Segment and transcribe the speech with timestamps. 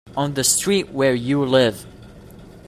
[0.17, 1.85] On the street where you live.